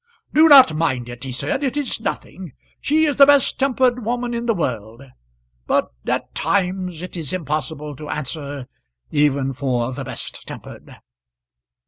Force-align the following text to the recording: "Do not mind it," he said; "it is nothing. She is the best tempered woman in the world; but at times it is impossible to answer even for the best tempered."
"Do 0.33 0.49
not 0.49 0.73
mind 0.75 1.09
it," 1.09 1.25
he 1.25 1.31
said; 1.31 1.63
"it 1.63 1.77
is 1.77 1.99
nothing. 1.99 2.53
She 2.79 3.05
is 3.05 3.17
the 3.17 3.27
best 3.27 3.59
tempered 3.59 4.03
woman 4.03 4.33
in 4.33 4.47
the 4.47 4.55
world; 4.55 5.03
but 5.67 5.89
at 6.07 6.33
times 6.33 7.03
it 7.03 7.15
is 7.15 7.31
impossible 7.31 7.95
to 7.97 8.09
answer 8.09 8.65
even 9.11 9.53
for 9.53 9.93
the 9.93 10.03
best 10.03 10.47
tempered." 10.47 10.95